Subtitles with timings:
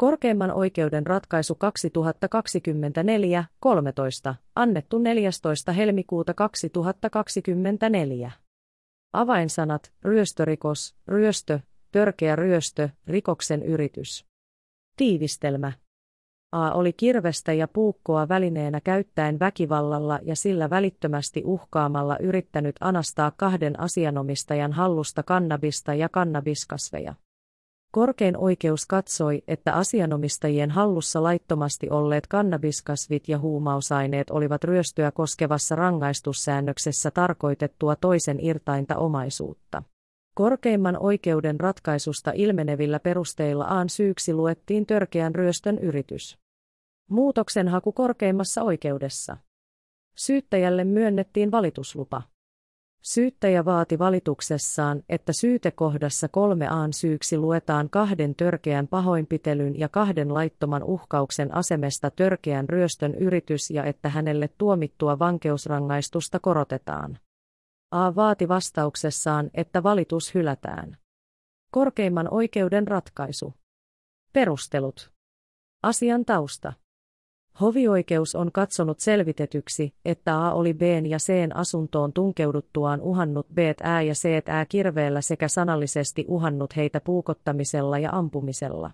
[0.00, 1.58] Korkeimman oikeuden ratkaisu
[4.30, 5.72] 2024-13, annettu 14.
[5.72, 8.30] helmikuuta 2024.
[9.12, 11.60] Avainsanat, ryöstörikos, ryöstö,
[11.92, 14.26] törkeä ryöstö, rikoksen yritys.
[14.96, 15.72] Tiivistelmä.
[16.52, 23.80] A oli kirvestä ja puukkoa välineenä käyttäen väkivallalla ja sillä välittömästi uhkaamalla yrittänyt anastaa kahden
[23.80, 27.14] asianomistajan hallusta kannabista ja kannabiskasveja.
[27.92, 37.10] Korkein oikeus katsoi, että asianomistajien hallussa laittomasti olleet kannabiskasvit ja huumausaineet olivat ryöstöä koskevassa rangaistussäännöksessä
[37.10, 39.82] tarkoitettua toisen irtainta omaisuutta.
[40.34, 46.38] Korkeimman oikeuden ratkaisusta ilmenevillä perusteilla aan syyksi luettiin törkeän ryöstön yritys.
[47.08, 49.36] Muutoksen haku korkeimmassa oikeudessa.
[50.16, 52.22] Syyttäjälle myönnettiin valituslupa.
[53.02, 60.82] Syyttäjä vaati valituksessaan, että syytekohdassa kolme aan syyksi luetaan kahden törkeän pahoinpitelyn ja kahden laittoman
[60.82, 67.18] uhkauksen asemesta törkeän ryöstön yritys ja että hänelle tuomittua vankeusrangaistusta korotetaan.
[67.90, 70.96] A vaati vastauksessaan, että valitus hylätään.
[71.70, 73.54] Korkeimman oikeuden ratkaisu.
[74.32, 75.12] Perustelut.
[75.82, 76.72] Asian tausta.
[77.60, 84.02] Hovioikeus on katsonut selvitetyksi, että A oli B ja C asuntoon tunkeuduttuaan uhannut B ää
[84.02, 88.90] ja C ää kirveellä sekä sanallisesti uhannut heitä puukottamisella ja ampumisella.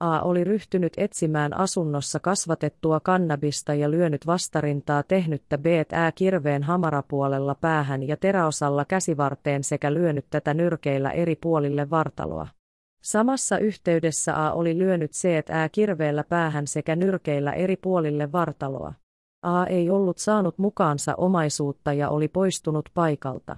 [0.00, 7.54] A oli ryhtynyt etsimään asunnossa kasvatettua kannabista ja lyönyt vastarintaa tehnyttä B ää kirveen hamarapuolella
[7.54, 12.48] päähän ja teräosalla käsivarteen sekä lyönyt tätä nyrkeillä eri puolille vartaloa.
[13.02, 18.94] Samassa yhteydessä A oli lyönyt C-ää kirveellä päähän sekä nyrkeillä eri puolille vartaloa.
[19.42, 23.56] A ei ollut saanut mukaansa omaisuutta ja oli poistunut paikalta.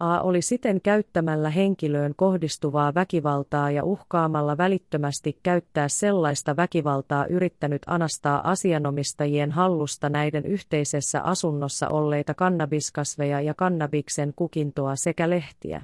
[0.00, 8.50] A oli siten käyttämällä henkilöön kohdistuvaa väkivaltaa ja uhkaamalla välittömästi käyttää sellaista väkivaltaa yrittänyt anastaa
[8.50, 15.82] asianomistajien hallusta näiden yhteisessä asunnossa olleita kannabiskasveja ja kannabiksen kukintoa sekä lehtiä.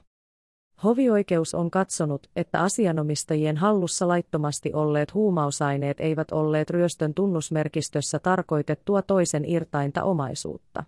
[0.84, 9.44] Hovioikeus on katsonut, että asianomistajien hallussa laittomasti olleet huumausaineet eivät olleet ryöstön tunnusmerkistössä tarkoitettua toisen
[9.44, 10.84] irtainta omaisuutta.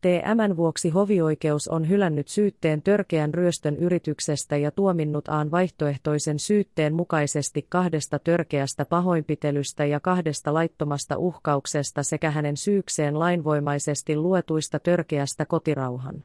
[0.00, 7.66] TMn vuoksi hovioikeus on hylännyt syytteen törkeän ryöstön yrityksestä ja tuominnut aan vaihtoehtoisen syytteen mukaisesti
[7.68, 16.24] kahdesta törkeästä pahoinpitelystä ja kahdesta laittomasta uhkauksesta sekä hänen syykseen lainvoimaisesti luetuista törkeästä kotirauhan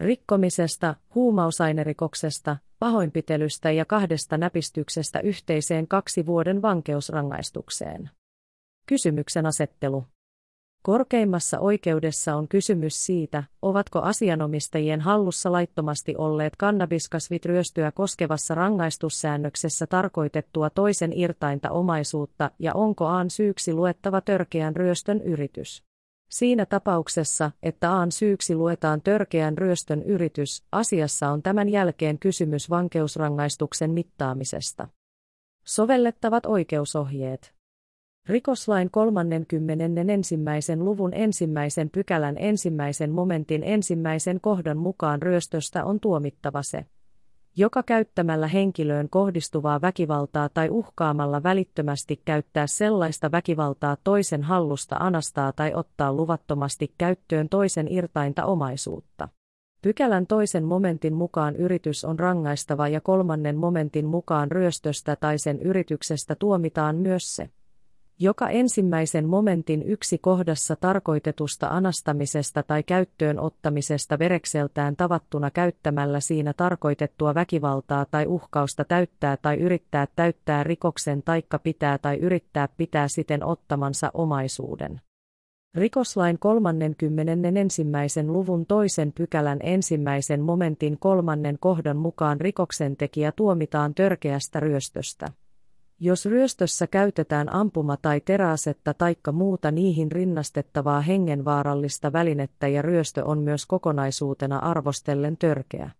[0.00, 8.10] rikkomisesta, huumausainerikoksesta, pahoinpitelystä ja kahdesta näpistyksestä yhteiseen kaksi vuoden vankeusrangaistukseen.
[8.86, 10.04] Kysymyksen asettelu.
[10.82, 20.70] Korkeimmassa oikeudessa on kysymys siitä, ovatko asianomistajien hallussa laittomasti olleet kannabiskasvit ryöstöä koskevassa rangaistussäännöksessä tarkoitettua
[20.70, 25.87] toisen irtainta omaisuutta ja onko aan syyksi luettava törkeän ryöstön yritys.
[26.28, 33.90] Siinä tapauksessa, että Aan syyksi luetaan törkeän ryöstön yritys, asiassa on tämän jälkeen kysymys vankeusrangaistuksen
[33.90, 34.88] mittaamisesta.
[35.64, 37.54] Sovellettavat oikeusohjeet.
[38.28, 39.56] Rikoslain 31.
[40.78, 46.86] luvun ensimmäisen pykälän ensimmäisen momentin ensimmäisen kohdan mukaan ryöstöstä on tuomittava se,
[47.58, 55.74] joka käyttämällä henkilöön kohdistuvaa väkivaltaa tai uhkaamalla välittömästi käyttää sellaista väkivaltaa toisen hallusta anastaa tai
[55.74, 59.28] ottaa luvattomasti käyttöön toisen irtainta omaisuutta.
[59.82, 66.34] Pykälän toisen momentin mukaan yritys on rangaistava ja kolmannen momentin mukaan ryöstöstä tai sen yrityksestä
[66.34, 67.50] tuomitaan myös se
[68.20, 77.34] joka ensimmäisen momentin yksi kohdassa tarkoitetusta anastamisesta tai käyttöön ottamisesta verekseltään tavattuna käyttämällä siinä tarkoitettua
[77.34, 84.10] väkivaltaa tai uhkausta täyttää tai yrittää täyttää rikoksen taikka pitää tai yrittää pitää siten ottamansa
[84.14, 85.00] omaisuuden.
[85.74, 87.84] Rikoslain 31.
[88.26, 95.26] luvun toisen pykälän ensimmäisen momentin kolmannen kohdan mukaan rikoksentekijä tuomitaan törkeästä ryöstöstä.
[96.00, 103.38] Jos ryöstössä käytetään ampuma- tai teräasetta taikka muuta niihin rinnastettavaa hengenvaarallista välinettä ja ryöstö on
[103.38, 105.90] myös kokonaisuutena arvostellen törkeä.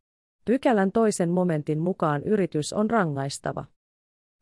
[0.44, 3.64] Pykälän toisen momentin mukaan yritys on rangaistava.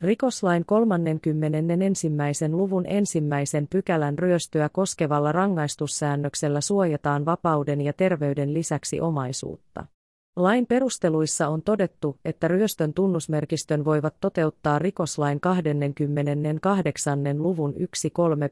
[0.00, 2.10] Rikoslain 31.
[2.50, 9.86] luvun ensimmäisen pykälän ryöstöä koskevalla rangaistussäännöksellä suojataan vapauden ja terveyden lisäksi omaisuutta.
[10.36, 17.38] Lain perusteluissa on todettu, että ryöstön tunnusmerkistön voivat toteuttaa rikoslain 28.
[17.38, 17.80] luvun 1.3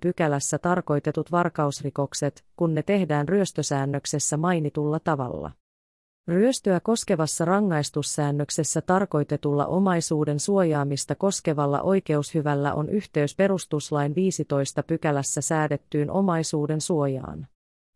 [0.00, 5.50] pykälässä tarkoitetut varkausrikokset, kun ne tehdään ryöstösäännöksessä mainitulla tavalla.
[6.28, 16.80] Ryöstöä koskevassa rangaistussäännöksessä tarkoitetulla omaisuuden suojaamista koskevalla oikeushyvällä on yhteys perustuslain 15 pykälässä säädettyyn omaisuuden
[16.80, 17.46] suojaan.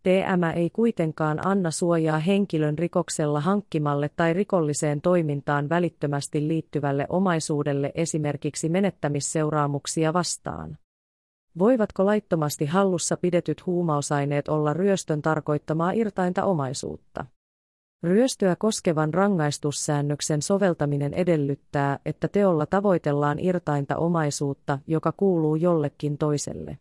[0.09, 8.69] TM ei kuitenkaan anna suojaa henkilön rikoksella hankkimalle tai rikolliseen toimintaan välittömästi liittyvälle omaisuudelle esimerkiksi
[8.69, 10.79] menettämisseuraamuksia vastaan.
[11.59, 17.27] Voivatko laittomasti hallussa pidetyt huumausaineet olla ryöstön tarkoittamaa irtainta omaisuutta?
[18.03, 26.79] Ryöstöä koskevan rangaistussäännöksen soveltaminen edellyttää, että teolla tavoitellaan irtainta omaisuutta, joka kuuluu jollekin toiselle.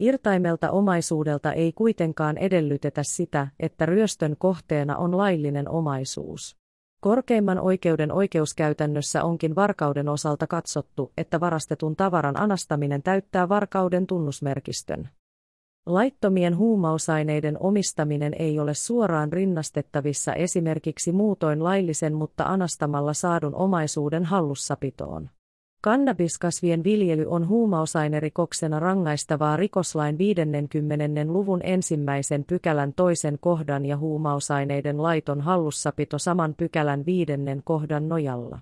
[0.00, 6.56] Irtaimelta omaisuudelta ei kuitenkaan edellytetä sitä, että ryöstön kohteena on laillinen omaisuus.
[7.00, 15.08] Korkeimman oikeuden oikeuskäytännössä onkin varkauden osalta katsottu, että varastetun tavaran anastaminen täyttää varkauden tunnusmerkistön.
[15.86, 25.30] Laittomien huumausaineiden omistaminen ei ole suoraan rinnastettavissa esimerkiksi muutoin laillisen mutta anastamalla saadun omaisuuden hallussapitoon.
[25.82, 31.24] Kannabiskasvien viljely on huumausainerikoksena rangaistavaa rikoslain 50.
[31.24, 38.58] luvun ensimmäisen pykälän toisen kohdan ja huumausaineiden laiton hallussapito saman pykälän viidennen kohdan nojalla.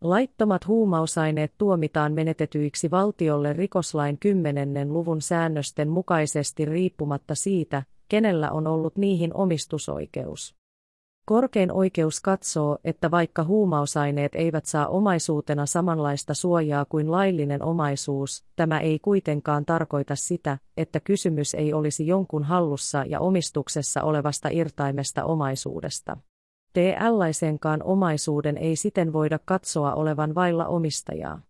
[0.00, 4.92] Laittomat huumausaineet tuomitaan menetetyiksi valtiolle rikoslain 10.
[4.92, 10.59] luvun säännösten mukaisesti riippumatta siitä, kenellä on ollut niihin omistusoikeus.
[11.30, 18.80] Korkein oikeus katsoo, että vaikka huumausaineet eivät saa omaisuutena samanlaista suojaa kuin laillinen omaisuus, tämä
[18.80, 26.16] ei kuitenkaan tarkoita sitä, että kysymys ei olisi jonkun hallussa ja omistuksessa olevasta irtaimesta omaisuudesta.
[26.72, 31.40] Tällaisenkaan omaisuuden ei siten voida katsoa olevan vailla omistajaa.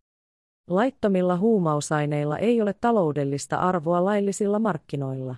[0.70, 5.36] Laittomilla huumausaineilla ei ole taloudellista arvoa laillisilla markkinoilla.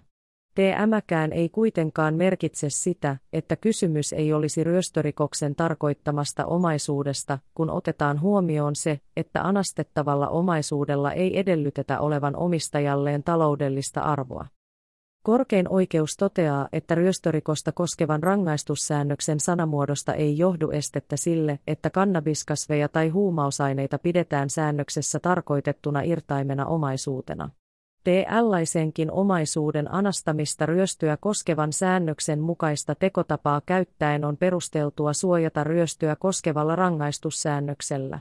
[0.55, 8.77] TMkään ei kuitenkaan merkitse sitä, että kysymys ei olisi ryöstörikoksen tarkoittamasta omaisuudesta, kun otetaan huomioon
[8.77, 14.47] se, että anastettavalla omaisuudella ei edellytetä olevan omistajalleen taloudellista arvoa.
[15.23, 23.09] Korkein oikeus toteaa, että ryöstörikosta koskevan rangaistussäännöksen sanamuodosta ei johdu estettä sille, että kannabiskasveja tai
[23.09, 27.51] huumausaineita pidetään säännöksessä tarkoitettuna irtaimena omaisuutena.
[28.05, 38.19] Tällaisenkin omaisuuden anastamista ryöstöä koskevan säännöksen mukaista tekotapaa käyttäen on perusteltua suojata ryöstöä koskevalla rangaistussäännöksellä.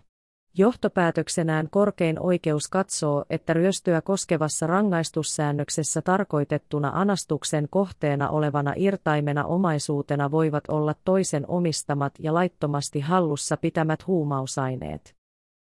[0.57, 10.63] Johtopäätöksenään korkein oikeus katsoo, että ryöstöä koskevassa rangaistussäännöksessä tarkoitettuna anastuksen kohteena olevana irtaimena omaisuutena voivat
[10.67, 15.15] olla toisen omistamat ja laittomasti hallussa pitämät huumausaineet.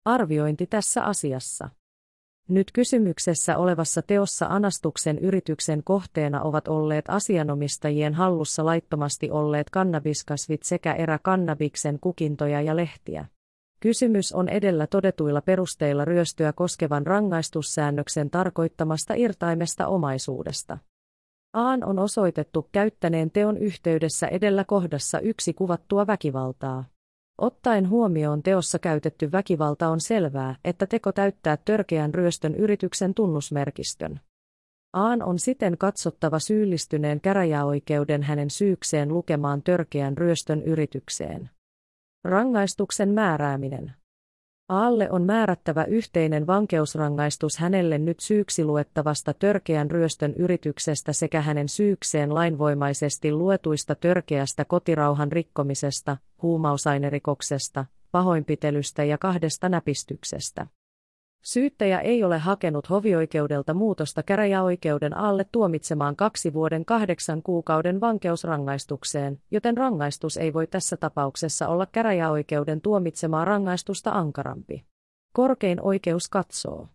[0.04, 1.68] Arviointi tässä asiassa.
[2.48, 10.92] Nyt kysymyksessä olevassa teossa anastuksen yrityksen kohteena ovat olleet asianomistajien hallussa laittomasti olleet kannabiskasvit sekä
[10.92, 13.24] erä kannabiksen kukintoja ja lehtiä.
[13.80, 20.78] Kysymys on edellä todetuilla perusteilla ryöstöä koskevan rangaistussäännöksen tarkoittamasta irtaimesta omaisuudesta.
[21.52, 26.84] Aan on osoitettu käyttäneen teon yhteydessä edellä kohdassa yksi kuvattua väkivaltaa.
[27.42, 34.20] Ottaen huomioon teossa käytetty väkivalta on selvää, että teko täyttää törkeän ryöstön yrityksen tunnusmerkistön.
[34.92, 41.50] Aan on siten katsottava syyllistyneen käräjäoikeuden hänen syykseen lukemaan törkeän ryöstön yritykseen.
[42.24, 43.92] Rangaistuksen määrääminen.
[44.68, 52.34] Aalle on määrättävä yhteinen vankeusrangaistus hänelle nyt syyksi luettavasta törkeän ryöstön yrityksestä sekä hänen syykseen
[52.34, 60.66] lainvoimaisesti luetuista törkeästä kotirauhan rikkomisesta, huumausainerikoksesta, pahoinpitelystä ja kahdesta näpistyksestä.
[61.44, 69.76] Syyttäjä ei ole hakenut hovioikeudelta muutosta käräjäoikeuden alle tuomitsemaan kaksi vuoden kahdeksan kuukauden vankeusrangaistukseen, joten
[69.76, 74.84] rangaistus ei voi tässä tapauksessa olla käräjäoikeuden tuomitsemaa rangaistusta ankarampi.
[75.32, 76.88] Korkein oikeus katsoo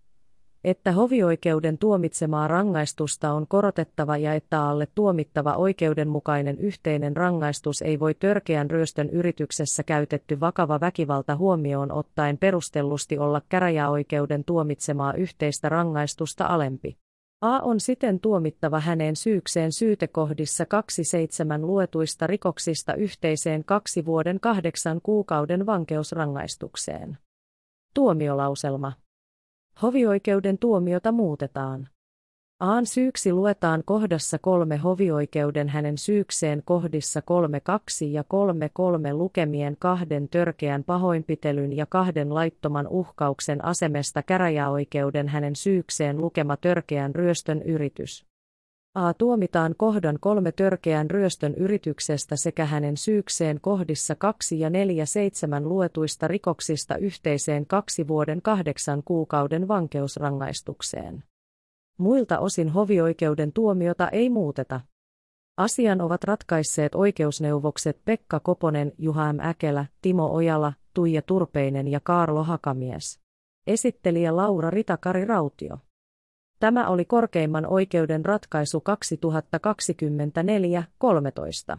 [0.63, 8.13] että hovioikeuden tuomitsemaa rangaistusta on korotettava ja että alle tuomittava oikeudenmukainen yhteinen rangaistus ei voi
[8.13, 16.97] törkeän ryöstön yrityksessä käytetty vakava väkivalta huomioon ottaen perustellusti olla käräjäoikeuden tuomitsemaa yhteistä rangaistusta alempi.
[17.41, 25.65] A on siten tuomittava häneen syykseen syytekohdissa 27 luetuista rikoksista yhteiseen kaksi vuoden kahdeksan kuukauden
[25.65, 27.17] vankeusrangaistukseen.
[27.93, 28.93] Tuomiolauselma
[29.81, 31.87] Hovioikeuden tuomiota muutetaan.
[32.59, 40.83] Aan syyksi luetaan kohdassa kolme hovioikeuden hänen syykseen kohdissa 3.2 ja 3.3 lukemien kahden törkeän
[40.83, 48.26] pahoinpitelyn ja kahden laittoman uhkauksen asemesta käräjäoikeuden hänen syykseen lukema törkeän ryöstön yritys.
[48.99, 55.69] A tuomitaan kohdan kolme törkeän ryöstön yrityksestä sekä hänen syykseen kohdissa 2 ja 4 seitsemän
[55.69, 61.23] luetuista rikoksista yhteiseen kaksi vuoden kahdeksan kuukauden vankeusrangaistukseen.
[61.97, 64.81] Muilta osin hovioikeuden tuomiota ei muuteta.
[65.57, 69.39] Asian ovat ratkaisseet oikeusneuvokset Pekka Koponen, Juha M.
[69.39, 73.19] Äkelä, Timo Ojala, Tuija Turpeinen ja Kaarlo Hakamies.
[73.67, 75.77] Esittelijä Laura Ritakari Rautio.
[76.59, 78.83] Tämä oli korkeimman oikeuden ratkaisu
[81.73, 81.77] 2024-13.